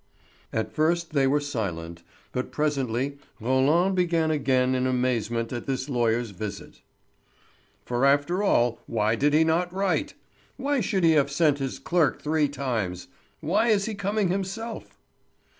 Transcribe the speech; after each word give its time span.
At 0.51 0.73
first 0.73 1.11
they 1.13 1.27
were 1.27 1.39
silent; 1.39 2.01
but 2.31 2.51
presently 2.51 3.19
Roland 3.39 3.95
began 3.95 4.31
again 4.31 4.73
in 4.73 4.87
amazement 4.87 5.53
at 5.53 5.67
this 5.67 5.87
lawyer's 5.89 6.31
visit. 6.31 6.81
"For 7.85 8.03
after 8.03 8.41
all, 8.41 8.79
why 8.87 9.13
did 9.13 9.35
he 9.35 9.43
not 9.43 9.71
write? 9.71 10.15
Why 10.57 10.79
should 10.81 11.03
he 11.03 11.11
have 11.11 11.29
sent 11.29 11.59
his 11.59 11.77
clerk 11.77 12.19
three 12.19 12.49
times? 12.49 13.09
Why 13.41 13.67
is 13.67 13.85
he 13.85 13.93
coming 13.93 14.29
himself?" 14.29 14.97